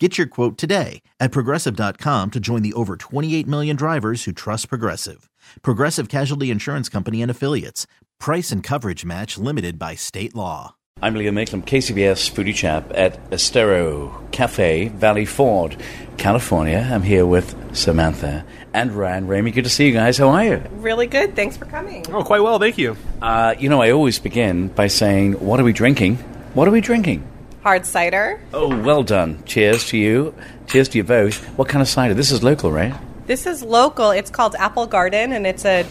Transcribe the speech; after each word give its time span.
Get 0.00 0.18
your 0.18 0.26
quote 0.26 0.58
today 0.58 1.02
at 1.20 1.30
progressive.com 1.30 2.32
to 2.32 2.40
join 2.40 2.62
the 2.62 2.72
over 2.72 2.96
28 2.96 3.46
million 3.46 3.76
drivers 3.76 4.24
who 4.24 4.32
trust 4.32 4.68
Progressive. 4.68 5.30
Progressive 5.62 6.08
Casualty 6.08 6.50
Insurance 6.50 6.88
Company 6.88 7.22
and 7.22 7.30
Affiliates. 7.30 7.86
Price 8.18 8.50
and 8.50 8.60
coverage 8.60 9.04
match 9.04 9.38
limited 9.38 9.78
by 9.78 9.94
state 9.94 10.34
law. 10.34 10.74
I'm 11.00 11.14
Liam 11.14 11.34
Mayclem, 11.34 11.64
KCBS 11.64 12.28
foodie 12.32 12.54
chap 12.54 12.90
at 12.92 13.20
Estero 13.32 14.20
Cafe, 14.32 14.88
Valley 14.88 15.26
Ford, 15.26 15.76
California. 16.16 16.88
I'm 16.90 17.02
here 17.02 17.24
with 17.26 17.54
Samantha 17.76 18.44
and 18.72 18.90
Ryan 18.92 19.28
Ramey. 19.28 19.52
Good 19.52 19.64
to 19.64 19.70
see 19.70 19.86
you 19.86 19.92
guys. 19.92 20.18
How 20.18 20.30
are 20.30 20.44
you? 20.44 20.62
Really 20.72 21.06
good. 21.06 21.36
Thanks 21.36 21.56
for 21.56 21.66
coming. 21.66 22.04
Oh, 22.12 22.24
quite 22.24 22.42
well, 22.42 22.58
thank 22.58 22.78
you. 22.78 22.96
Uh, 23.22 23.54
you 23.60 23.68
know, 23.68 23.80
I 23.80 23.92
always 23.92 24.18
begin 24.18 24.68
by 24.68 24.88
saying, 24.88 25.34
What 25.34 25.60
are 25.60 25.64
we 25.64 25.72
drinking? 25.72 26.16
What 26.54 26.66
are 26.66 26.72
we 26.72 26.80
drinking? 26.80 27.28
Hard 27.64 27.86
cider. 27.86 28.38
Oh, 28.52 28.68
well 28.82 29.02
done. 29.02 29.42
Cheers 29.46 29.86
to 29.88 29.96
you. 29.98 30.34
Cheers 30.66 30.90
to 30.90 30.98
you 30.98 31.04
both. 31.04 31.42
What 31.56 31.66
kind 31.66 31.80
of 31.80 31.88
cider? 31.88 32.12
This 32.14 32.30
is 32.30 32.42
local, 32.42 32.70
right? 32.70 32.92
This 33.26 33.46
is 33.46 33.62
local. 33.62 34.10
It's 34.10 34.30
called 34.30 34.54
Apple 34.58 34.86
Garden, 34.86 35.32
and 35.32 35.46
it's 35.46 35.64
a 35.64 35.86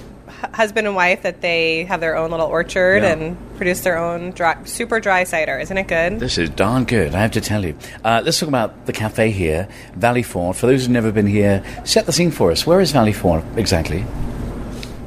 husband 0.53 0.85
and 0.85 0.95
wife 0.95 1.23
that 1.23 1.41
they 1.41 1.83
have 1.85 1.99
their 1.99 2.15
own 2.15 2.29
little 2.29 2.45
orchard 2.45 3.01
Yeah. 3.01 3.13
and 3.13 3.37
produce 3.57 3.81
their 3.81 3.97
own 3.97 4.31
dry, 4.31 4.55
super 4.65 4.99
dry 4.99 5.23
cider. 5.23 5.57
Isn't 5.57 5.77
it 5.77 5.87
good? 5.87 6.19
This 6.19 6.37
is 6.37 6.51
darn 6.51 6.85
good, 6.85 7.15
I 7.15 7.21
have 7.21 7.31
to 7.31 7.41
tell 7.41 7.65
you. 7.65 7.75
Uh, 8.05 8.21
let's 8.23 8.39
talk 8.39 8.49
about 8.49 8.85
the 8.85 8.93
cafe 8.93 9.31
here, 9.31 9.67
Valley 9.95 10.21
Ford. 10.23 10.55
For 10.55 10.67
those 10.67 10.81
who've 10.81 10.91
never 10.91 11.11
been 11.11 11.25
here, 11.27 11.63
set 11.85 12.05
the 12.05 12.13
scene 12.13 12.29
for 12.29 12.51
us. 12.51 12.67
Where 12.67 12.81
is 12.81 12.91
Valley 12.91 13.13
Ford 13.13 13.43
exactly? 13.57 14.05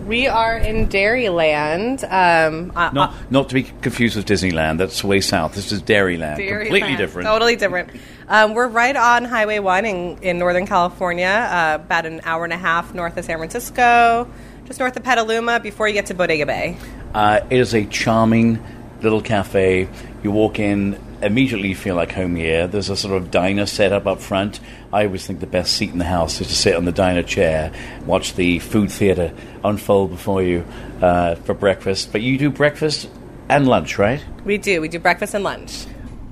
We 0.07 0.29
are 0.29 0.57
in 0.57 0.87
Dairyland. 0.87 2.05
Um, 2.05 2.71
uh, 2.77 2.91
Not, 2.93 3.15
not 3.29 3.49
to 3.49 3.55
be 3.55 3.65
confused 3.65 4.17
with 4.17 4.25
Disneyland. 4.25 4.79
That's 4.79 5.03
way 5.03 5.21
south. 5.21 5.57
This 5.57 5.73
is 5.73 5.83
Dairyland. 5.83 6.37
Dairyland. 6.39 6.61
Completely 6.63 6.97
different. 6.97 7.27
Totally 7.27 7.57
different. 7.57 7.91
Um, 8.29 8.55
we're 8.55 8.69
right 8.69 8.95
on 8.95 9.25
Highway 9.25 9.59
1 9.59 9.85
in, 9.85 10.19
in 10.23 10.39
Northern 10.39 10.65
California, 10.67 11.27
uh, 11.27 11.79
about 11.83 12.07
an 12.07 12.21
hour 12.23 12.45
and 12.45 12.53
a 12.53 12.57
half 12.57 12.95
north 12.95 13.17
of 13.17 13.25
San 13.25 13.39
Francisco, 13.39 14.31
just 14.65 14.79
north 14.79 14.97
of 14.97 15.03
Petaluma 15.03 15.59
before 15.59 15.89
you 15.89 15.95
get 15.95 16.07
to 16.07 16.15
Bodega 16.15 16.47
Bay. 16.47 16.77
Uh, 17.13 17.41
it 17.51 17.59
is 17.59 17.75
a 17.75 17.85
charming 17.85 18.65
little 19.03 19.21
cafe. 19.21 19.89
You 20.23 20.31
walk 20.31 20.61
in, 20.61 21.01
immediately 21.23 21.75
feel 21.75 21.95
like 21.95 22.13
home 22.13 22.37
here. 22.37 22.67
There's 22.67 22.91
a 22.91 22.97
sort 22.97 23.17
of 23.21 23.31
diner 23.31 23.67
set 23.67 23.93
up 23.93 24.07
up 24.07 24.21
front. 24.21 24.61
I 24.93 25.07
always 25.07 25.27
think 25.27 25.41
the 25.41 25.47
best 25.47 25.73
seat 25.73 25.91
in 25.91 25.99
the 25.99 26.05
house 26.05 26.41
is 26.41 26.49
to 26.49 26.55
sit 26.55 26.75
on 26.75 26.85
the 26.85 26.93
diner 26.93 27.23
chair, 27.23 27.73
watch 28.05 28.35
the 28.35 28.59
food 28.59 28.91
theater 28.91 29.33
unfold 29.65 30.11
before 30.11 30.43
you 30.43 30.65
uh, 31.01 31.37
for 31.37 31.55
breakfast. 31.55 32.13
But 32.13 32.23
you 32.23 32.39
do 32.39 32.51
breakfast 32.51 33.09
and 33.49 33.67
lunch, 33.67 33.99
right? 33.99 34.25
We 34.45 34.59
do. 34.59 34.81
We 34.81 34.89
do 34.89 34.99
breakfast 34.99 35.35
and 35.35 35.45
lunch. 35.45 35.87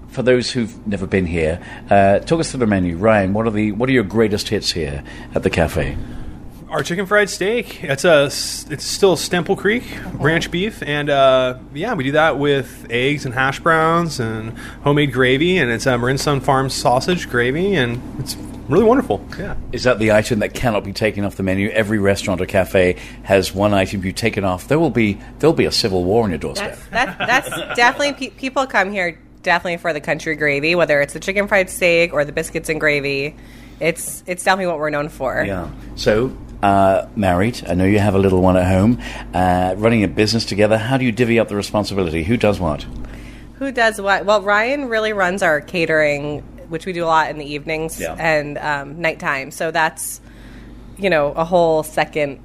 For 0.08 0.22
those 0.22 0.50
who've 0.50 0.86
never 0.86 1.06
been 1.06 1.26
here, 1.26 1.60
uh, 1.90 2.20
talk 2.20 2.40
us 2.40 2.50
through 2.50 2.60
the 2.60 2.66
menu. 2.66 2.96
Ryan, 2.96 3.32
what 3.32 3.46
are 3.46 3.50
the 3.50 3.72
what 3.72 3.88
are 3.88 3.92
your 3.92 4.04
greatest 4.04 4.48
hits 4.48 4.70
here 4.70 5.02
at 5.34 5.42
the 5.42 5.50
cafe? 5.50 5.96
Our 6.74 6.82
chicken 6.82 7.06
fried 7.06 7.30
steak. 7.30 7.84
It's 7.84 8.04
a 8.04 8.24
it's 8.24 8.84
still 8.84 9.16
Stemple 9.16 9.56
Creek 9.56 9.84
ranch 10.14 10.50
beef, 10.50 10.82
and 10.82 11.08
uh, 11.08 11.58
yeah, 11.72 11.94
we 11.94 12.02
do 12.02 12.12
that 12.12 12.36
with 12.36 12.88
eggs 12.90 13.24
and 13.24 13.32
hash 13.32 13.60
browns 13.60 14.18
and 14.18 14.58
homemade 14.82 15.12
gravy, 15.12 15.56
and 15.56 15.70
it's 15.70 15.86
a 15.86 15.96
Marin 15.96 16.18
Sun 16.18 16.40
Farms 16.40 16.74
sausage 16.74 17.30
gravy, 17.30 17.76
and 17.76 18.02
it's 18.18 18.34
really 18.68 18.82
wonderful. 18.82 19.24
Yeah. 19.38 19.54
Is 19.70 19.84
that 19.84 20.00
the 20.00 20.10
item 20.10 20.40
that 20.40 20.52
cannot 20.52 20.82
be 20.82 20.92
taken 20.92 21.24
off 21.24 21.36
the 21.36 21.44
menu? 21.44 21.68
Every 21.68 22.00
restaurant 22.00 22.40
or 22.40 22.46
cafe 22.46 22.96
has 23.22 23.54
one 23.54 23.72
item 23.72 24.04
you 24.04 24.10
take 24.10 24.36
it 24.36 24.42
off. 24.42 24.66
There 24.66 24.80
will 24.80 24.90
be 24.90 25.20
there'll 25.38 25.54
be 25.54 25.66
a 25.66 25.72
civil 25.72 26.02
war 26.02 26.24
on 26.24 26.30
your 26.30 26.40
doorstep. 26.40 26.76
That's 26.90 27.16
that, 27.16 27.18
that's 27.18 27.76
definitely 27.76 28.14
pe- 28.14 28.34
people 28.34 28.66
come 28.66 28.90
here 28.90 29.20
definitely 29.44 29.76
for 29.76 29.92
the 29.92 30.00
country 30.00 30.34
gravy, 30.34 30.74
whether 30.74 31.00
it's 31.00 31.12
the 31.12 31.20
chicken 31.20 31.46
fried 31.46 31.70
steak 31.70 32.12
or 32.12 32.24
the 32.24 32.32
biscuits 32.32 32.68
and 32.68 32.80
gravy. 32.80 33.36
It's 33.78 34.24
it's 34.26 34.42
definitely 34.42 34.66
what 34.66 34.78
we're 34.78 34.90
known 34.90 35.08
for. 35.08 35.44
Yeah. 35.44 35.70
So, 35.94 36.36
uh, 36.64 37.06
married. 37.14 37.62
I 37.68 37.74
know 37.74 37.84
you 37.84 37.98
have 37.98 38.14
a 38.14 38.18
little 38.18 38.40
one 38.40 38.56
at 38.56 38.66
home. 38.66 38.98
Uh, 39.34 39.74
running 39.76 40.02
a 40.02 40.08
business 40.08 40.44
together. 40.44 40.78
How 40.78 40.96
do 40.96 41.04
you 41.04 41.12
divvy 41.12 41.38
up 41.38 41.48
the 41.48 41.56
responsibility? 41.56 42.24
Who 42.24 42.36
does 42.36 42.58
what? 42.58 42.86
Who 43.58 43.70
does 43.70 44.00
what? 44.00 44.24
Well, 44.24 44.42
Ryan 44.42 44.88
really 44.88 45.12
runs 45.12 45.42
our 45.42 45.60
catering, 45.60 46.40
which 46.70 46.86
we 46.86 46.92
do 46.92 47.04
a 47.04 47.06
lot 47.06 47.30
in 47.30 47.38
the 47.38 47.44
evenings 47.44 48.00
Yeah. 48.00 48.14
and 48.18 48.58
um, 48.58 49.00
nighttime. 49.00 49.50
So 49.50 49.70
that's 49.70 50.20
you 50.98 51.10
know 51.10 51.32
a 51.32 51.44
whole 51.44 51.82
second 51.82 52.40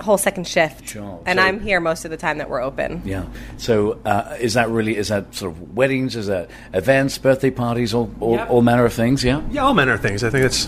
whole 0.00 0.18
second 0.18 0.48
shift. 0.48 0.88
Sure. 0.88 1.20
And 1.26 1.38
So- 1.38 1.44
I'm 1.44 1.60
here 1.60 1.78
most 1.78 2.04
of 2.06 2.10
the 2.10 2.16
time 2.16 2.38
that 2.38 2.48
we're 2.48 2.62
open. 2.62 3.02
Yeah. 3.04 3.24
So, 3.58 3.98
uh, 4.06 4.36
is 4.40 4.54
that 4.54 4.70
really 4.70 4.96
is 4.96 5.08
that 5.08 5.34
sort 5.34 5.52
of 5.52 5.76
weddings? 5.76 6.16
Is 6.16 6.26
that 6.28 6.48
events, 6.72 7.18
birthday 7.18 7.50
parties, 7.50 7.92
all 7.94 8.10
all, 8.18 8.36
Yep. 8.36 8.50
all 8.50 8.62
manner 8.62 8.84
of 8.86 8.92
things? 8.94 9.22
Yeah. 9.22 9.42
Yeah, 9.50 9.62
all 9.64 9.74
manner 9.74 9.92
of 9.92 10.00
things. 10.00 10.24
I 10.24 10.30
think 10.30 10.42
that's 10.42 10.66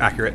accurate. 0.00 0.34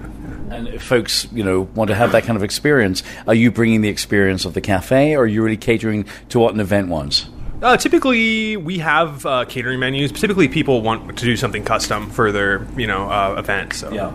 And 0.49 0.67
if 0.67 0.83
folks, 0.83 1.27
you 1.31 1.43
know, 1.43 1.61
want 1.61 1.89
to 1.89 1.95
have 1.95 2.11
that 2.11 2.23
kind 2.23 2.37
of 2.37 2.43
experience, 2.43 3.03
are 3.27 3.33
you 3.33 3.51
bringing 3.51 3.81
the 3.81 3.89
experience 3.89 4.45
of 4.45 4.53
the 4.53 4.61
cafe, 4.61 5.15
or 5.15 5.23
are 5.23 5.27
you 5.27 5.43
really 5.43 5.57
catering 5.57 6.05
to 6.29 6.39
what 6.39 6.53
an 6.53 6.59
event 6.59 6.89
wants? 6.89 7.27
Uh, 7.61 7.77
typically, 7.77 8.57
we 8.57 8.77
have 8.79 9.25
uh, 9.25 9.45
catering 9.45 9.79
menus. 9.79 10.11
Typically, 10.11 10.47
people 10.47 10.81
want 10.81 11.17
to 11.17 11.25
do 11.25 11.37
something 11.37 11.63
custom 11.63 12.09
for 12.09 12.31
their 12.31 12.67
you 12.77 12.85
know 12.85 13.09
uh, 13.09 13.35
event. 13.37 13.73
So 13.73 13.91
Yeah. 13.91 14.11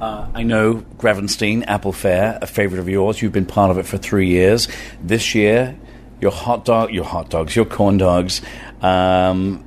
Uh, 0.00 0.28
I 0.34 0.42
know 0.42 0.84
Gravenstein, 0.98 1.64
Apple 1.66 1.92
Fair, 1.92 2.38
a 2.42 2.46
favorite 2.46 2.80
of 2.80 2.88
yours. 2.88 3.22
You've 3.22 3.32
been 3.32 3.46
part 3.46 3.70
of 3.70 3.78
it 3.78 3.86
for 3.86 3.98
three 3.98 4.28
years. 4.28 4.68
This 5.00 5.34
year, 5.34 5.76
your 6.20 6.32
hot 6.32 6.64
dog, 6.64 6.92
your 6.92 7.04
hot 7.04 7.30
dogs, 7.30 7.56
your 7.56 7.64
corn 7.64 7.98
dogs. 7.98 8.42
Um, 8.82 9.64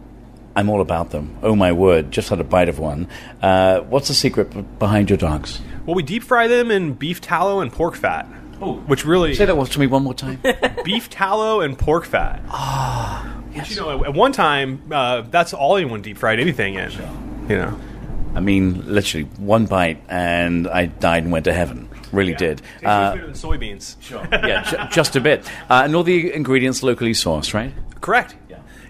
I'm 0.55 0.69
all 0.69 0.81
about 0.81 1.09
them. 1.09 1.37
Oh 1.41 1.55
my 1.55 1.71
word! 1.71 2.11
Just 2.11 2.29
had 2.29 2.39
a 2.39 2.43
bite 2.43 2.69
of 2.69 2.79
one. 2.79 3.07
Uh, 3.41 3.79
what's 3.81 4.07
the 4.07 4.13
secret 4.13 4.79
behind 4.79 5.09
your 5.09 5.17
dogs? 5.17 5.59
Well, 5.85 5.95
we 5.95 6.03
deep 6.03 6.23
fry 6.23 6.47
them 6.47 6.71
in 6.71 6.93
beef 6.93 7.21
tallow 7.21 7.59
and 7.61 7.71
pork 7.71 7.95
fat. 7.95 8.27
Oh. 8.61 8.75
which 8.87 9.03
really 9.03 9.35
Say 9.35 9.43
that 9.45 9.67
to 9.71 9.79
me 9.79 9.87
one 9.87 10.03
more 10.03 10.13
time. 10.13 10.41
beef 10.85 11.09
tallow 11.09 11.59
and 11.59 11.77
pork 11.77 12.05
fat. 12.05 12.41
Ah, 12.47 13.35
yes. 13.53 13.69
You 13.69 13.81
know, 13.81 13.99
at, 13.99 14.07
at 14.07 14.13
one 14.13 14.31
time, 14.31 14.81
uh, 14.91 15.21
that's 15.29 15.53
all 15.53 15.75
anyone 15.75 16.01
deep 16.01 16.17
fried 16.17 16.39
anything 16.39 16.75
in. 16.75 16.89
You 17.49 17.57
know, 17.57 17.79
I 18.33 18.39
mean, 18.39 18.85
literally 18.93 19.25
one 19.37 19.65
bite, 19.65 20.01
and 20.07 20.69
I 20.69 20.85
died 20.85 21.23
and 21.23 21.33
went 21.33 21.43
to 21.45 21.53
heaven. 21.53 21.89
Really 22.13 22.33
did. 22.33 22.59
Tastes 22.59 22.85
Uh, 22.85 23.13
better 23.15 23.25
than 23.25 23.35
soybeans. 23.35 24.01
Sure. 24.01 24.25
yeah, 24.31 24.63
ju- 24.63 24.77
just 24.89 25.17
a 25.17 25.21
bit. 25.21 25.45
Uh, 25.69 25.81
and 25.83 25.93
all 25.93 26.03
the 26.03 26.33
ingredients 26.33 26.81
locally 26.81 27.11
sourced, 27.11 27.53
right? 27.53 27.73
Correct. 27.99 28.35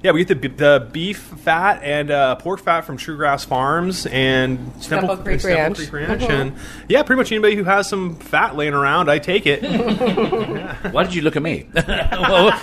Yeah, 0.06 0.12
we 0.12 0.24
get 0.24 0.40
the, 0.40 0.48
the 0.50 0.88
beef 0.92 1.18
fat 1.18 1.82
and 1.82 2.12
uh, 2.12 2.36
pork 2.36 2.60
fat 2.60 2.82
from 2.82 2.96
True 2.96 3.18
Grass 3.18 3.44
Farms 3.44 4.06
and 4.06 4.60
Stemple 4.76 5.24
Creek 5.24 5.40
Stemple 5.40 5.56
Ranch. 5.56 5.78
Creek 5.78 5.92
Ranch. 5.94 6.22
and 6.22 6.54
yeah, 6.88 7.02
pretty 7.02 7.20
much 7.20 7.32
anybody 7.32 7.56
who 7.56 7.64
has 7.64 7.90
some 7.90 8.16
fat 8.18 8.56
laying 8.56 8.76
around, 8.76 9.10
I 9.10 9.18
take 9.18 9.48
it. 9.48 9.64
Why 10.94 11.06
did 11.06 11.16
you 11.16 11.24
look 11.24 11.36
at 11.36 11.42
me? 11.42 11.68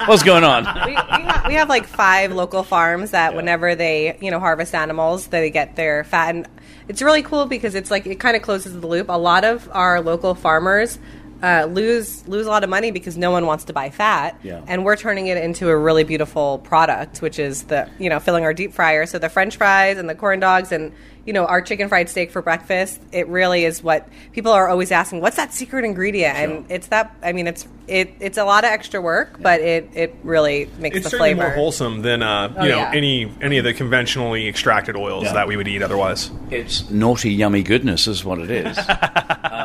What's 0.07 0.23
going 0.23 0.45
on? 0.45 0.67
we, 0.87 0.93
we, 0.93 0.95
have, 0.95 1.47
we 1.49 1.55
have 1.55 1.69
like 1.69 1.89
five 1.89 2.31
local 2.31 2.63
farms 2.63 3.11
that 3.11 3.35
whenever 3.35 3.75
they 3.75 4.17
you 4.21 4.31
know 4.31 4.39
harvest 4.39 4.73
animals 4.73 5.27
they 5.27 5.51
get 5.51 5.75
their 5.75 6.05
fat 6.05 6.37
and 6.37 6.49
it's 6.87 7.03
really 7.03 7.25
cool 7.25 7.47
because 7.47 7.75
it's 7.75 7.91
like 7.91 8.07
it 8.07 8.21
kind 8.21 8.37
of 8.37 8.43
closes 8.43 8.81
the 8.81 8.87
loop 8.87 9.09
a 9.09 9.19
lot 9.19 9.45
of 9.45 9.69
our 9.73 10.01
local 10.01 10.37
farmers 10.37 11.01
uh, 11.43 11.67
lose 11.71 12.27
lose 12.29 12.47
a 12.47 12.51
lot 12.51 12.63
of 12.65 12.71
money 12.71 12.91
because 12.91 13.17
no 13.17 13.31
one 13.31 13.47
wants 13.47 13.65
to 13.65 13.73
buy 13.73 13.91
fat 13.91 14.39
Yeah. 14.43 14.63
and 14.67 14.85
we're 14.85 14.97
turning 14.97 15.27
it 15.27 15.37
into 15.39 15.69
a 15.69 15.77
really 15.77 16.05
beautiful 16.05 16.59
product 16.59 17.21
which 17.23 17.39
is 17.39 17.65
the 17.65 17.89
you 17.99 18.09
know 18.09 18.21
filling 18.21 18.45
our 18.45 18.55
deep 18.55 18.73
fryer 18.73 19.07
so 19.07 19.19
the 19.19 19.29
french 19.29 19.57
fries 19.57 19.99
and 19.99 20.09
the 20.09 20.15
corn 20.15 20.39
dogs 20.41 20.71
and 20.73 20.93
you 21.27 21.33
know 21.33 21.45
our 21.47 21.61
chicken 21.61 21.89
fried 21.89 22.09
steak 22.09 22.31
for 22.31 22.43
breakfast 22.43 23.01
it 23.13 23.27
really 23.29 23.65
is 23.65 23.83
what 23.83 24.09
people 24.33 24.53
are 24.53 24.69
always 24.69 24.91
asking 24.93 25.21
what's 25.21 25.37
that 25.37 25.53
secret 25.53 25.85
ingredient 25.85 26.37
and 26.37 26.65
it's 26.71 26.89
that 26.89 27.15
i 27.23 27.33
mean 27.33 27.47
it's 27.47 27.67
it, 27.89 28.15
it's 28.21 28.39
a 28.39 28.45
lot 28.45 28.63
of 28.65 28.71
extra 28.71 29.01
work 29.01 29.41
but 29.43 29.61
it, 29.61 29.91
it 29.95 30.15
really 30.23 30.71
makes 30.79 30.97
It's 30.97 31.11
the 31.11 31.17
flavor 31.17 31.43
more 31.43 31.51
wholesome 31.51 32.03
than 32.03 32.23
uh, 32.23 32.49
you 32.49 32.55
Oh, 32.57 32.61
know 32.63 32.77
yeah. 32.77 32.93
any 32.95 33.33
any 33.41 33.59
of 33.59 33.65
the 33.65 33.75
conventionally 33.75 34.47
extracted 34.49 34.95
oils 34.97 35.25
Yeah. 35.25 35.33
that 35.33 35.49
we 35.49 35.57
would 35.57 35.67
eat 35.67 35.83
otherwise. 35.83 36.31
It's 36.53 36.89
naughty, 36.91 37.33
yummy 37.33 37.65
goodness, 37.65 38.07
is 38.07 38.25
what 38.25 38.39
it 38.39 38.51
is. 38.53 38.79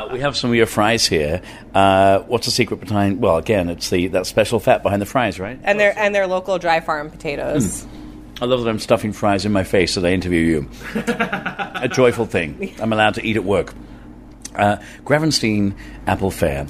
uh, 0.08 0.12
we 0.12 0.20
have 0.20 0.36
some 0.36 0.50
of 0.50 0.56
your 0.56 0.66
fries 0.66 1.06
here. 1.06 1.42
Uh, 1.74 2.20
what's 2.20 2.46
the 2.46 2.52
secret 2.52 2.80
behind? 2.80 3.20
Well, 3.20 3.36
again, 3.36 3.68
it's 3.68 3.90
the 3.90 4.08
that 4.08 4.26
special 4.26 4.60
fat 4.60 4.82
behind 4.82 5.02
the 5.02 5.06
fries, 5.06 5.38
right? 5.38 5.58
and 5.62 5.78
they're 5.78 5.96
and 5.98 6.14
they're 6.14 6.26
local 6.26 6.58
dry 6.58 6.80
farm 6.80 7.10
potatoes. 7.10 7.86
I 8.40 8.44
love 8.44 8.62
that 8.62 8.70
I'm 8.70 8.78
stuffing 8.78 9.12
fries 9.12 9.44
in 9.44 9.52
my 9.52 9.64
face 9.64 9.96
as 9.96 10.04
I 10.04 10.10
interview 10.10 10.40
you. 10.40 10.70
a 10.94 11.88
joyful 11.90 12.24
thing. 12.26 12.72
I'm 12.80 12.92
allowed 12.92 13.14
to 13.14 13.26
eat 13.26 13.36
at 13.36 13.44
work. 13.44 13.74
Uh, 14.54 14.76
Gravenstein 15.04 15.74
Apple 16.06 16.30
Fair. 16.30 16.66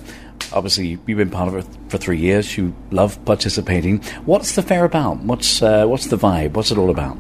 Obviously, 0.53 0.99
you've 1.07 1.19
been 1.19 1.31
part 1.31 1.49
of 1.49 1.57
it 1.57 1.67
for 1.91 1.99
three 1.99 2.19
years. 2.19 2.57
You 2.57 2.75
love 2.91 3.23
participating. 3.27 3.99
What's 4.25 4.55
the 4.55 4.63
fair 4.63 4.85
about? 4.85 5.19
What's 5.19 5.61
uh, 5.61 5.87
what's 5.87 6.07
the 6.07 6.17
vibe? 6.17 6.53
What's 6.53 6.71
it 6.71 6.79
all 6.79 6.91
about? 6.91 7.19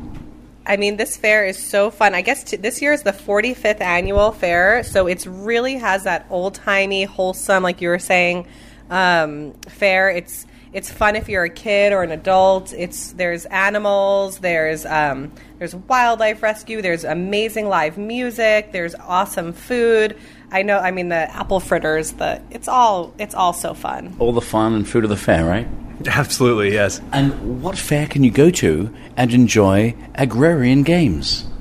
I 0.68 0.76
mean, 0.76 0.98
this 0.98 1.16
fair 1.16 1.46
is 1.46 1.58
so 1.58 1.90
fun. 1.90 2.14
I 2.14 2.20
guess 2.20 2.44
t- 2.44 2.56
this 2.56 2.82
year 2.82 2.92
is 2.92 3.02
the 3.02 3.12
45th 3.12 3.80
annual 3.80 4.32
fair, 4.32 4.82
so 4.84 5.06
it's 5.06 5.26
really 5.26 5.76
has 5.76 6.04
that 6.04 6.26
old 6.28 6.54
timey, 6.54 7.04
wholesome, 7.04 7.62
like 7.62 7.80
you 7.80 7.88
were 7.88 7.98
saying, 7.98 8.46
um, 8.90 9.54
fair. 9.66 10.10
It's 10.10 10.46
it's 10.70 10.92
fun 10.92 11.16
if 11.16 11.30
you're 11.30 11.44
a 11.44 11.50
kid 11.50 11.94
or 11.94 12.02
an 12.02 12.10
adult. 12.10 12.74
It's 12.74 13.12
there's 13.12 13.46
animals, 13.46 14.38
there's 14.40 14.84
um, 14.84 15.32
there's 15.58 15.74
wildlife 15.74 16.42
rescue, 16.42 16.82
there's 16.82 17.04
amazing 17.04 17.68
live 17.68 17.96
music, 17.96 18.72
there's 18.72 18.94
awesome 18.94 19.54
food. 19.54 20.16
I 20.50 20.62
know. 20.62 20.78
I 20.78 20.90
mean, 20.90 21.08
the 21.08 21.34
apple 21.34 21.60
fritters. 21.60 22.12
The 22.12 22.42
it's 22.50 22.68
all 22.68 23.14
it's 23.18 23.34
all 23.34 23.54
so 23.54 23.72
fun. 23.72 24.16
All 24.18 24.32
the 24.32 24.42
fun 24.42 24.74
and 24.74 24.86
food 24.86 25.04
of 25.04 25.10
the 25.10 25.16
fair, 25.16 25.46
right? 25.46 25.68
Absolutely, 26.06 26.72
yes. 26.72 27.00
And 27.12 27.62
what 27.62 27.76
fair 27.76 28.06
can 28.06 28.22
you 28.24 28.30
go 28.30 28.50
to 28.50 28.94
and 29.16 29.32
enjoy 29.32 29.94
agrarian 30.14 30.82
games? 30.82 31.44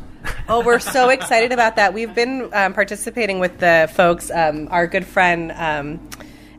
Oh, 0.49 0.61
we're 0.61 0.79
so 0.79 1.09
excited 1.09 1.51
about 1.53 1.75
that. 1.77 1.93
We've 1.93 2.13
been 2.13 2.49
um, 2.53 2.73
participating 2.73 3.39
with 3.39 3.59
the 3.59 3.89
folks. 3.93 4.29
Um, 4.31 4.67
our 4.71 4.87
good 4.87 5.05
friend 5.05 5.51
um, 5.53 6.09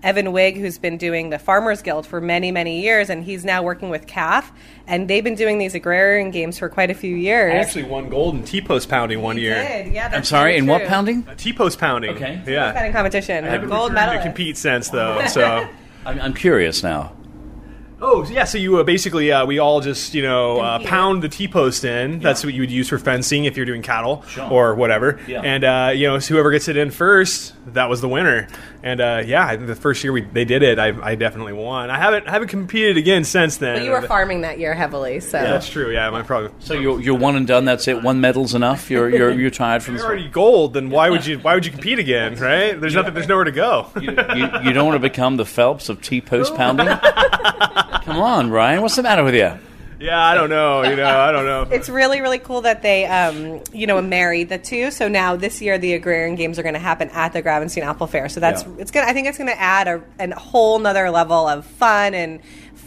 Evan 0.02 0.26
Wiig, 0.26 0.56
who's 0.56 0.78
been 0.78 0.96
doing 0.96 1.30
the 1.30 1.38
Farmers 1.38 1.82
Guild 1.82 2.06
for 2.06 2.20
many, 2.20 2.50
many 2.50 2.82
years, 2.82 3.10
and 3.10 3.24
he's 3.24 3.44
now 3.44 3.62
working 3.62 3.90
with 3.90 4.06
CAF. 4.06 4.44
And 4.86 5.08
they've 5.08 5.24
been 5.24 5.34
doing 5.34 5.58
these 5.58 5.74
agrarian 5.74 6.30
games 6.30 6.58
for 6.58 6.68
quite 6.68 6.90
a 6.90 6.94
few 6.94 7.14
years. 7.16 7.52
I 7.54 7.56
actually 7.58 7.84
won 7.84 8.08
gold 8.08 8.34
in 8.36 8.44
T-post 8.44 8.88
pounding 8.88 9.20
one 9.22 9.36
He 9.36 9.42
year. 9.44 9.54
did, 9.62 9.92
yeah. 9.92 10.10
I'm 10.14 10.24
sorry, 10.24 10.52
very 10.52 10.58
in 10.58 10.66
what 10.66 10.86
pounding? 10.86 11.26
Uh, 11.28 11.34
T-post 11.34 11.78
pounding. 11.78 12.10
Okay. 12.16 12.42
Yeah. 12.46 12.72
Pounding 12.72 12.92
competition. 12.92 13.44
I 13.44 13.48
haven't 13.48 13.68
gold 13.68 13.92
returned 13.92 14.18
to 14.18 14.22
compete 14.22 14.56
since 14.56 14.88
though. 14.90 15.24
So. 15.28 15.68
I'm, 16.04 16.20
I'm 16.20 16.34
curious 16.34 16.82
now. 16.82 17.12
Oh 18.00 18.24
yeah, 18.30 18.44
so 18.44 18.58
you 18.58 18.78
uh, 18.78 18.84
basically 18.84 19.32
uh, 19.32 19.44
we 19.44 19.58
all 19.58 19.80
just 19.80 20.14
you 20.14 20.22
know 20.22 20.60
uh, 20.60 20.78
pound 20.84 21.20
the 21.20 21.28
T 21.28 21.48
post 21.48 21.84
in. 21.84 22.20
That's 22.20 22.44
what 22.44 22.54
you 22.54 22.62
would 22.62 22.70
use 22.70 22.88
for 22.88 22.96
fencing 22.98 23.44
if 23.44 23.56
you're 23.56 23.66
doing 23.66 23.82
cattle 23.82 24.22
Sure. 24.28 24.44
or 24.48 24.74
whatever. 24.76 25.18
Yeah. 25.26 25.40
And 25.42 25.64
uh, 25.64 25.90
you 25.94 26.06
know, 26.06 26.20
so 26.20 26.34
whoever 26.34 26.52
gets 26.52 26.68
it 26.68 26.76
in 26.76 26.92
first, 26.92 27.54
that 27.74 27.88
was 27.90 28.00
the 28.00 28.08
winner. 28.08 28.46
And 28.84 29.00
uh, 29.00 29.22
yeah, 29.26 29.44
I 29.44 29.56
think 29.56 29.66
the 29.66 29.74
first 29.74 30.04
year 30.04 30.12
we 30.12 30.20
they 30.20 30.44
did 30.44 30.62
it, 30.62 30.78
I, 30.78 30.88
I 31.02 31.16
definitely 31.16 31.54
won. 31.54 31.90
I 31.90 31.98
haven't 31.98 32.28
I 32.28 32.30
haven't 32.30 32.48
competed 32.48 32.96
again 32.98 33.24
since 33.24 33.56
then. 33.56 33.78
But 33.78 33.84
you 33.84 33.90
were 33.90 34.02
farming 34.02 34.42
that 34.42 34.60
year 34.60 34.74
heavily, 34.74 35.18
so. 35.18 35.36
Yeah, 35.38 35.50
that's 35.50 35.68
true. 35.68 35.92
Yeah, 35.92 36.08
my 36.10 36.22
probably. 36.22 36.52
So 36.60 36.74
you're, 36.74 37.00
you're 37.00 37.18
one 37.18 37.34
and 37.34 37.48
done. 37.48 37.64
That's 37.64 37.88
it. 37.88 38.00
One 38.04 38.20
medal's 38.20 38.54
enough. 38.54 38.92
You're 38.92 39.08
you're 39.10 39.32
you're 39.32 39.50
tired 39.50 39.82
from 39.82 39.94
You're 39.94 40.02
this. 40.02 40.06
already 40.08 40.28
gold, 40.28 40.74
then 40.74 40.88
why 40.90 41.10
would 41.10 41.26
you 41.26 41.40
why 41.40 41.54
would 41.54 41.66
you 41.66 41.72
compete 41.72 41.98
again, 41.98 42.36
right? 42.36 42.80
There's 42.80 42.94
nothing. 42.94 43.14
There's 43.14 43.26
nowhere 43.26 43.42
to 43.44 43.50
go. 43.50 43.88
You, 44.00 44.12
you, 44.36 44.48
you 44.62 44.72
don't 44.72 44.86
want 44.86 44.94
to 44.94 45.00
become 45.08 45.36
the 45.36 45.44
Phelps 45.44 45.88
of 45.88 46.00
T 46.00 46.20
post 46.20 46.54
pounding. 46.54 46.86
Come 48.04 48.18
on, 48.18 48.50
Ryan. 48.50 48.82
What's 48.82 48.96
the 48.96 49.02
matter 49.02 49.24
with 49.24 49.34
you? 49.34 49.52
yeah, 50.00 50.22
I 50.22 50.34
don't 50.34 50.48
know. 50.48 50.82
You 50.84 50.94
know, 50.94 51.18
I 51.18 51.32
don't 51.32 51.44
know. 51.44 51.66
It's 51.74 51.88
really, 51.88 52.20
really 52.20 52.38
cool 52.38 52.60
that 52.60 52.82
they, 52.82 53.04
um, 53.06 53.60
you 53.72 53.86
know, 53.88 54.00
married 54.00 54.48
the 54.48 54.58
two. 54.58 54.90
So 54.92 55.08
now 55.08 55.34
this 55.36 55.60
year, 55.60 55.76
the 55.78 55.94
agrarian 55.94 56.36
games 56.36 56.58
are 56.58 56.62
going 56.62 56.74
to 56.74 56.78
happen 56.80 57.10
at 57.10 57.32
the 57.32 57.42
Gravenstein 57.42 57.82
Apple 57.82 58.06
Fair. 58.06 58.28
So 58.28 58.38
that's 58.40 58.62
Yeah. 58.62 58.68
it's 58.78 58.90
gonna. 58.92 59.06
I 59.08 59.12
think 59.12 59.26
it's 59.26 59.38
going 59.38 59.50
to 59.50 59.60
add 59.60 59.88
a, 59.88 60.02
a 60.20 60.34
whole 60.38 60.78
nother 60.78 61.10
level 61.10 61.48
of 61.48 61.66
fun 61.66 62.14
and, 62.14 62.40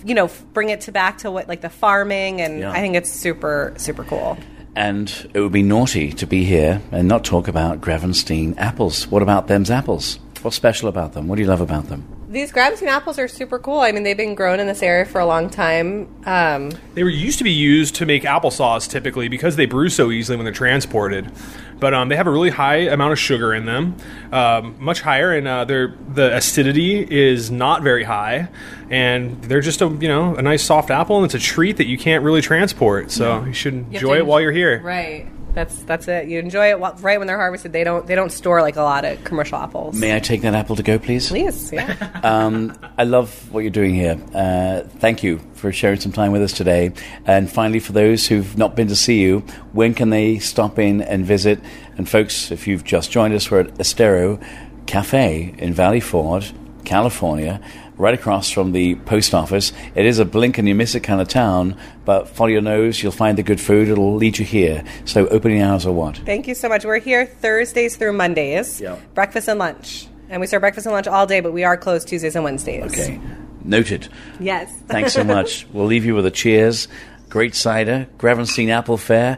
you 0.06 0.16
know, 0.16 0.30
bring 0.54 0.70
it 0.70 0.82
to 0.82 0.92
back 0.94 1.18
to 1.20 1.32
what 1.32 1.48
like 1.50 1.60
the 1.62 1.70
farming. 1.70 2.40
And 2.40 2.60
Yeah. 2.60 2.72
I 2.72 2.80
think 2.80 2.96
it's 2.96 3.10
super, 3.12 3.74
super 3.78 4.04
cool. 4.06 4.38
And 4.74 5.30
it 5.34 5.42
would 5.42 5.52
be 5.52 5.64
naughty 5.64 6.14
to 6.14 6.26
be 6.26 6.46
here 6.46 6.82
and 6.94 7.10
not 7.10 7.26
talk 7.26 7.50
about 7.50 7.82
Gravenstein 7.82 8.54
apples. 8.58 9.06
What 9.08 9.22
about 9.22 9.48
them's 9.50 9.70
apples? 9.70 10.18
What's 10.44 10.56
special 10.56 10.88
about 10.88 11.12
them? 11.12 11.28
What 11.28 11.36
do 11.36 11.42
you 11.42 11.48
love 11.50 11.60
about 11.60 11.90
them? 11.90 12.06
These 12.32 12.54
Gravenstein 12.54 12.88
apples 12.88 13.20
are 13.20 13.28
super 13.28 13.60
cool. 13.60 13.82
I 13.82 13.92
mean, 13.92 14.04
they've 14.04 14.16
been 14.16 14.36
grown 14.36 14.62
in 14.62 14.68
this 14.68 14.82
area 14.82 15.04
for 15.04 15.20
a 15.20 15.26
long 15.26 15.50
time. 15.50 16.08
Um, 16.26 16.72
They 16.94 17.04
were 17.04 17.10
used 17.10 17.38
to 17.40 17.44
be 17.44 17.52
used 17.52 17.94
to 17.96 18.06
make 18.06 18.24
applesauce 18.24 18.90
typically 18.90 19.28
because 19.28 19.58
they 19.58 19.66
brew 19.66 19.90
so 19.90 20.12
easily 20.12 20.38
when 20.38 20.46
they're 20.46 20.54
transported. 20.54 21.30
But 21.78 21.94
um, 21.94 22.08
they 22.08 22.16
have 22.16 22.28
a 22.28 22.32
really 22.32 22.52
high 22.52 22.78
amount 22.78 23.12
of 23.12 23.20
sugar 23.20 23.54
in 23.54 23.66
them, 23.66 23.98
um, 24.32 24.78
much 24.80 25.02
higher, 25.02 25.34
and 25.34 25.46
uh, 25.46 25.66
their 25.66 25.98
the 26.14 26.34
acidity 26.34 27.06
is 27.10 27.52
not 27.52 27.82
very 27.84 28.06
high, 28.06 28.48
and 28.90 29.42
they're 29.42 29.62
just 29.62 29.82
a 29.82 29.88
you 29.88 30.08
know 30.08 30.36
a 30.36 30.42
nice 30.42 30.64
soft 30.64 30.90
apple, 30.92 31.18
and 31.18 31.26
it's 31.26 31.34
a 31.34 31.40
treat 31.40 31.78
that 31.78 31.88
you 31.88 31.98
can't 31.98 32.24
really 32.24 32.42
transport. 32.42 33.12
So 33.12 33.44
you 33.44 33.54
should 33.54 33.74
enjoy 33.74 34.18
it 34.18 34.26
while 34.26 34.40
you're 34.40 34.52
here. 34.52 34.80
Right. 34.80 35.28
That's 35.54 35.84
that's 35.84 36.08
it. 36.08 36.28
You 36.28 36.40
enjoy 36.40 36.70
it 36.70 36.80
while, 36.80 36.96
right 37.02 37.18
when 37.18 37.28
they're 37.28 37.38
harvested. 37.38 37.74
They 37.74 37.84
don't 37.84 38.08
they 38.08 38.16
don't 38.16 38.32
store 38.32 38.62
like 38.62 38.78
a 38.78 38.82
lot 38.82 39.04
of 39.06 39.24
commercial 39.24 39.58
apples. 39.58 39.96
May 39.96 40.16
I 40.16 40.20
take 40.20 40.42
that 40.42 40.54
apple 40.54 40.76
to 40.78 40.84
go, 40.84 40.98
please? 40.98 41.30
Please, 41.30 41.72
yeah. 41.72 42.10
Um, 42.24 42.78
I 43.00 43.04
love 43.04 43.52
what 43.52 43.62
you're 43.62 43.72
doing 43.72 43.96
here. 43.96 44.18
Uh, 44.34 44.82
thank 45.00 45.24
you 45.24 45.40
for 45.54 45.72
sharing 45.72 46.00
some 46.00 46.12
time 46.12 46.32
with 46.32 46.42
us 46.44 46.54
today. 46.54 46.94
And 47.26 47.52
finally, 47.52 47.80
for 47.80 47.94
those 47.94 48.28
who've 48.28 48.58
not 48.58 48.76
been 48.76 48.88
to 48.90 48.96
see 48.96 49.20
you, 49.20 49.40
when 49.74 49.94
can 49.96 50.12
they 50.12 50.38
stop 50.38 50.78
in 50.78 51.02
and 51.02 51.26
visit? 51.26 51.60
And 51.98 52.08
folks, 52.08 52.52
if 52.52 52.68
you've 52.68 52.84
just 52.84 53.12
joined 53.12 53.34
us, 53.34 53.50
we're 53.50 53.62
at 53.62 53.80
Estero 53.80 54.40
Cafe 54.86 55.56
in 55.58 55.74
Valley 55.74 56.00
Ford, 56.00 56.46
California, 56.86 57.62
right 57.98 58.14
across 58.14 58.50
from 58.50 58.72
the 58.72 58.96
post 58.96 59.34
office. 59.34 59.72
It 59.96 60.06
is 60.06 60.20
a 60.20 60.26
blink 60.26 60.58
and 60.58 60.68
you 60.68 60.76
miss 60.76 60.96
it 60.96 61.02
kind 61.02 61.22
of 61.22 61.28
town, 61.28 61.78
but 62.06 62.28
follow 62.28 62.50
your 62.50 62.62
nose, 62.62 63.02
you'll 63.04 63.12
find 63.12 63.38
the 63.38 63.44
good 63.44 63.62
food, 63.62 63.88
it'll 63.90 64.16
lead 64.16 64.40
you 64.40 64.46
here. 64.46 64.84
So 65.06 65.28
opening 65.28 65.62
hours 65.62 65.86
are 65.86 65.92
what? 65.92 66.18
Thank 66.18 66.48
you 66.48 66.56
so 66.56 66.68
much. 66.70 66.84
We're 66.86 67.00
here 67.00 67.26
Thursdays 67.26 67.96
through 67.98 68.14
Mondays, 68.14 68.82
Yeah. 68.82 68.96
breakfast 69.14 69.48
and 69.48 69.60
lunch. 69.60 70.08
And 70.30 70.40
we 70.42 70.48
serve 70.48 70.62
breakfast 70.62 70.86
and 70.88 70.94
lunch 70.94 71.08
all 71.08 71.28
day, 71.28 71.42
but 71.42 71.52
we 71.54 71.64
are 71.64 71.76
closed 71.78 72.08
Tuesdays 72.08 72.36
and 72.36 72.44
Wednesdays. 72.46 72.86
Okay, 72.86 73.20
noted. 73.66 74.08
Yes. 74.40 74.72
Thanks 74.88 75.14
so 75.14 75.24
much. 75.36 75.68
we'll 75.74 75.86
leave 75.86 76.06
you 76.06 76.16
with 76.16 76.26
a 76.26 76.32
cheers. 76.32 76.88
Great 77.30 77.54
cider, 77.56 78.08
Gravenstein 78.18 78.70
Apple 78.70 78.98
Fair. 78.98 79.38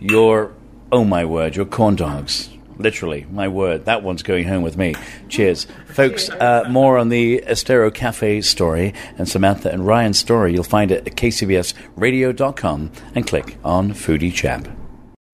Your, 0.00 0.52
oh 0.92 1.04
my 1.04 1.24
word, 1.24 1.56
your 1.56 1.64
corn 1.66 1.96
dogs. 1.96 2.50
Literally, 2.78 3.26
my 3.30 3.48
word. 3.48 3.84
That 3.86 4.02
one's 4.02 4.22
going 4.22 4.46
home 4.46 4.62
with 4.62 4.76
me. 4.76 4.94
Cheers. 5.28 5.66
Folks, 5.86 6.28
uh, 6.28 6.64
more 6.68 6.98
on 6.98 7.08
the 7.08 7.42
Estero 7.46 7.90
Cafe 7.90 8.42
story 8.42 8.92
and 9.18 9.28
Samantha 9.28 9.70
and 9.70 9.86
Ryan's 9.86 10.18
story 10.18 10.52
you'll 10.52 10.64
find 10.64 10.90
it 10.90 11.06
at 11.06 11.16
kcbsradio.com 11.16 12.92
and 13.14 13.26
click 13.26 13.56
on 13.64 13.90
Foodie 13.90 14.32
Chap. 14.32 14.68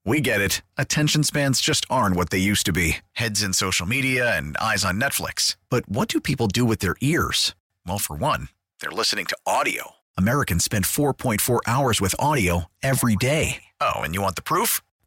We 0.05 0.21
get 0.21 0.41
it. 0.41 0.63
Attention 0.77 1.23
spans 1.23 1.61
just 1.61 1.87
aren't 1.89 2.17
what 2.17 2.31
they 2.31 2.39
used 2.39 2.67
to 2.67 2.73
be 2.73 2.97
heads 3.13 3.43
in 3.43 3.53
social 3.53 3.87
media 3.87 4.37
and 4.37 4.57
eyes 4.57 4.85
on 4.85 5.01
Netflix. 5.01 5.57
But 5.71 5.89
what 5.89 6.09
do 6.09 6.21
people 6.21 6.49
do 6.49 6.65
with 6.65 6.81
their 6.81 6.97
ears? 7.01 7.55
Well, 7.87 7.99
for 7.99 8.17
one, 8.17 8.49
they're 8.81 8.91
listening 8.91 9.27
to 9.27 9.37
audio. 9.47 9.93
Americans 10.19 10.65
spend 10.65 10.85
4.4 10.87 11.61
hours 11.67 12.01
with 12.01 12.17
audio 12.19 12.67
every 12.83 13.17
day. 13.17 13.63
Oh, 13.81 14.01
and 14.01 14.15
you 14.15 14.23
want 14.23 14.37
the 14.37 14.43
proof? 14.43 14.81